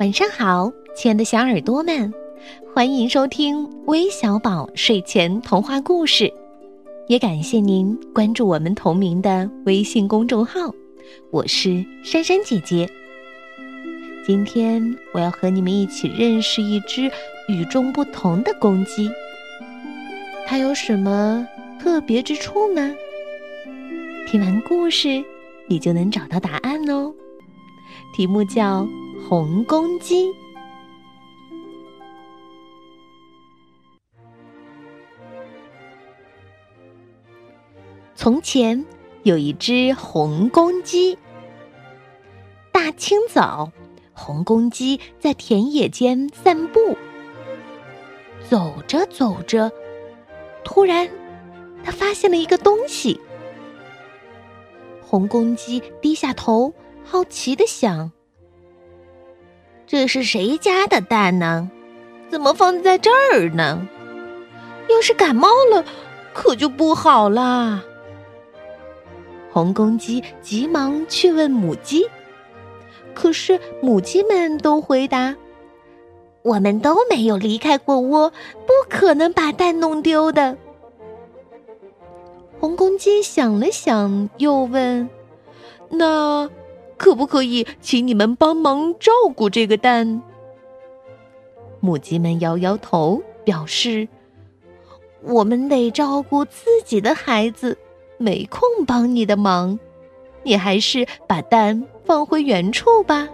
[0.00, 2.10] 晚上好，亲爱的小耳朵们，
[2.74, 6.32] 欢迎收听微小宝睡前童话故事，
[7.06, 10.74] 也感谢您关注我们同名的微信公众号。
[11.30, 12.88] 我是珊珊姐姐。
[14.24, 17.02] 今天我要和你们一起认识一只
[17.46, 19.10] 与众不同的公鸡，
[20.46, 21.46] 它有什么
[21.78, 22.94] 特别之处呢？
[24.26, 25.22] 听完故事，
[25.66, 27.12] 你就能找到答案哦。
[28.16, 28.88] 题目叫。
[29.28, 30.32] 红公鸡。
[38.16, 38.84] 从前
[39.22, 41.16] 有一只红公鸡。
[42.72, 43.70] 大清早，
[44.12, 46.96] 红公鸡在田野间散步。
[48.48, 49.70] 走着走着，
[50.64, 51.08] 突然，
[51.84, 53.20] 它发现了一个东西。
[55.00, 56.74] 红公鸡低下头，
[57.04, 58.10] 好奇的想。
[59.90, 61.68] 这是谁家的蛋呢？
[62.30, 63.88] 怎么放在这儿呢？
[64.88, 65.84] 要是感冒了，
[66.32, 67.82] 可就不好啦。
[69.50, 72.08] 红公鸡急忙去问母鸡，
[73.14, 75.34] 可是母鸡们都回答
[76.42, 78.30] ：“我们都没有离开过窝，
[78.64, 80.56] 不可能把蛋弄丢的。”
[82.60, 85.10] 红公鸡想了想，又问
[85.90, 86.48] ：“那？”
[87.00, 90.20] 可不可以请你们帮忙照顾这个蛋？
[91.80, 94.06] 母鸡们摇摇头，表示
[95.22, 97.78] 我们得照顾自己的孩子，
[98.18, 99.80] 没空帮你的忙。
[100.42, 103.26] 你还是把蛋放回原处吧。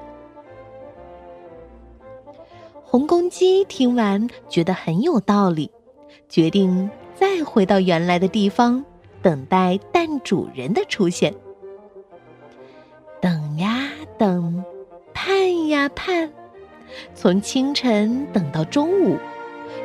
[2.84, 5.68] 红公鸡听完，觉得很有道理，
[6.28, 8.84] 决定再回到原来的地方，
[9.22, 11.34] 等待蛋主人的出现。
[13.20, 14.64] 等呀等，
[15.14, 16.30] 盼呀盼，
[17.14, 19.18] 从清晨等到中午，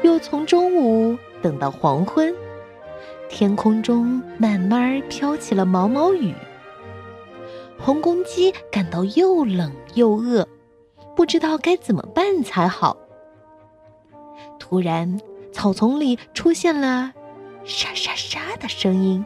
[0.03, 2.33] 又从中午等到黄昏，
[3.29, 6.33] 天空中慢慢飘起了毛毛雨。
[7.79, 10.47] 红公鸡感到又冷又饿，
[11.15, 12.95] 不知道该怎么办才好。
[14.59, 15.19] 突然，
[15.51, 17.11] 草丛里出现了
[17.63, 19.25] 沙沙沙的声音。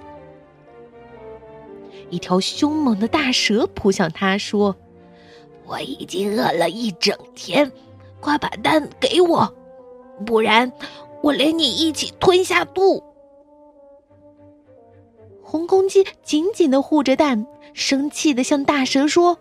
[2.09, 4.75] 一条凶猛的大蛇扑向他，说
[5.65, 7.71] ：“我已经饿了一整天，
[8.19, 9.53] 快把蛋给我，
[10.25, 10.71] 不然
[11.21, 13.03] 我连你一起吞下肚。”
[15.41, 19.37] 红公鸡紧紧的护着蛋，生气的向大蛇说：“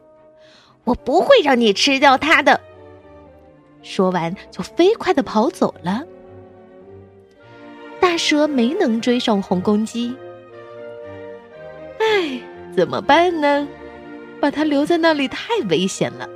[0.85, 2.61] 我不会让你吃掉它的。”
[3.83, 6.03] 说完，就飞快的跑走了。
[8.01, 10.15] 大蛇没能追上红公鸡。
[12.75, 13.69] 怎么办呢？
[14.41, 16.29] 把它留在那里太危险了。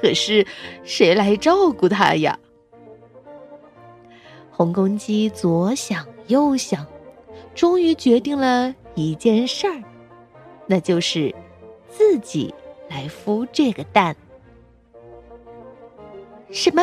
[0.00, 0.46] 可是
[0.84, 2.38] 谁来照顾它呀？
[4.50, 6.86] 红公鸡左想右想，
[7.54, 9.82] 终于决定了一件事儿，
[10.66, 11.34] 那就是
[11.88, 12.54] 自己
[12.88, 14.16] 来孵这个蛋。
[16.50, 16.82] 什么？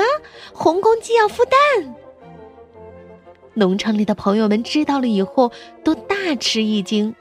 [0.53, 1.95] 红公鸡要孵蛋？
[3.55, 5.51] 农场里的朋友们知道了以后，
[5.83, 7.15] 都大吃一惊。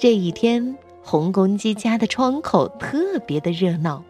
[0.00, 4.02] 这一天，红公鸡家的窗口特别的热闹。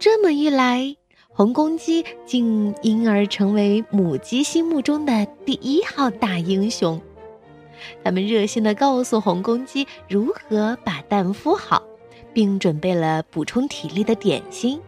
[0.00, 0.96] 这么一来，
[1.28, 7.00] 红公鸡竟因而成为母鸡心目中的第一号大英雄。
[8.02, 11.80] 他们热心的告诉红公鸡如何把蛋孵好，
[12.32, 14.80] 并准备了补充体力的点心，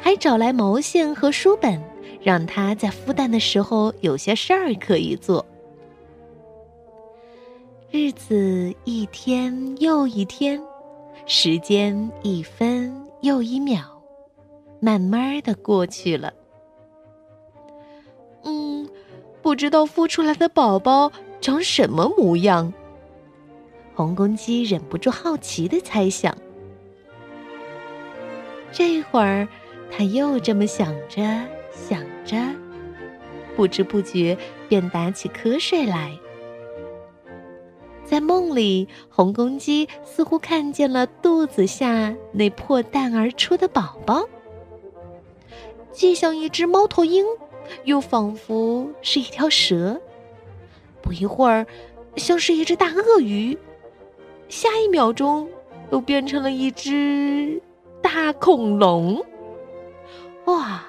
[0.00, 1.78] 还找来毛线和书本，
[2.22, 5.44] 让它在孵蛋的时候有些事儿可以做。
[7.90, 10.62] 日子一天又一天，
[11.24, 13.80] 时间一分又一秒，
[14.78, 16.30] 慢慢的过去了。
[18.44, 18.86] 嗯，
[19.40, 21.10] 不知道孵出来的宝宝
[21.40, 22.70] 长什么模样。
[23.94, 26.36] 红公鸡忍不住好奇的猜想。
[28.70, 29.48] 这会儿，
[29.90, 31.22] 他又这么想着
[31.72, 32.36] 想着，
[33.56, 34.36] 不知不觉
[34.68, 36.14] 便打起瞌睡来。
[38.08, 44.24] 在梦里，红公鸡似乎看见了肚子下那破蛋而出的宝宝，
[45.92, 47.26] 既像一只猫头鹰，
[47.84, 50.00] 又仿佛是一条蛇。
[51.02, 51.66] 不一会儿，
[52.16, 53.58] 像是一只大鳄鱼，
[54.48, 55.46] 下一秒钟
[55.90, 57.60] 又变成了一只
[58.00, 59.22] 大恐龙。
[60.46, 60.82] 哇！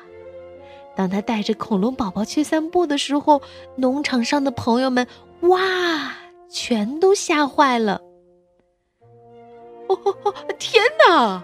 [0.96, 3.42] 当他带着恐龙宝宝去散步的时候，
[3.76, 5.06] 农场上的朋友们
[5.42, 6.16] 哇！
[6.50, 8.02] 全都吓坏了！
[9.88, 9.98] 哦，
[10.58, 11.44] 天哪！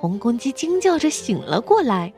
[0.00, 2.12] 红公鸡惊叫着醒了过来，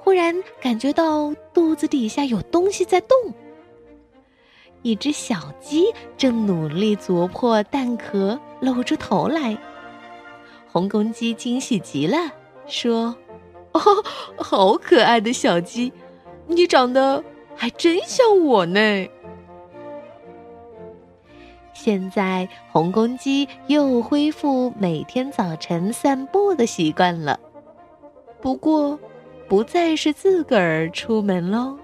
[0.00, 3.16] 忽然感觉到肚子底下有东西在动。
[4.82, 9.58] 一只小鸡正努力啄破蛋壳，露出头来。
[10.70, 12.16] 红公鸡惊喜极了，
[12.66, 13.16] 说
[13.72, 13.80] ：“哦，
[14.36, 15.92] 好可爱的小鸡，
[16.46, 17.24] 你长得
[17.56, 18.80] 还真像我呢。”
[21.78, 27.38] 现在，红公鸡又恢复每天早晨散步的习惯了，
[28.42, 28.98] 不过，
[29.48, 31.78] 不再是自个儿出门喽。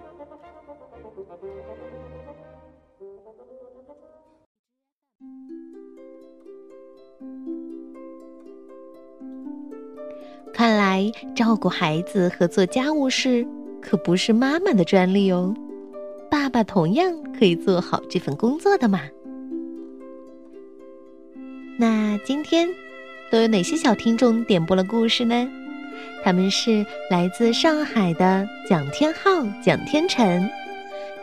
[10.52, 13.46] 看来，照顾孩子和做家务事
[13.80, 15.54] 可不是妈妈的专利哦，
[16.28, 19.00] 爸爸同样可以做好这份工作的嘛。
[21.76, 22.68] 那今天
[23.30, 25.48] 都有哪些小听众点播了故事呢？
[26.22, 30.48] 他们是来自上海的蒋天浩、蒋天辰，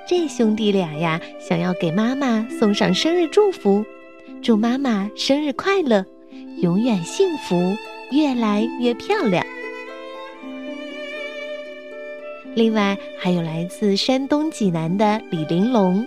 [0.06, 3.86] 这兄弟俩呀，想要给妈妈送上生日祝福，
[4.42, 6.06] 祝妈妈生日快乐，
[6.62, 7.76] 永远幸福，
[8.12, 9.46] 越来越漂亮。
[12.54, 16.06] 另外还有来自山东济南的李玲珑，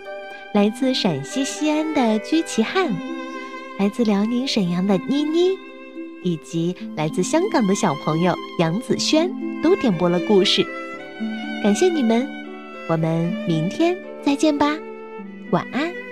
[0.52, 2.94] 来自陕西西安的居奇汉。
[3.78, 5.58] 来自辽宁沈阳的妮妮，
[6.22, 9.30] 以及来自香港的小朋友杨子轩，
[9.62, 10.64] 都点播了故事。
[11.62, 12.26] 感谢你们，
[12.88, 14.78] 我们明天再见吧，
[15.50, 16.03] 晚安。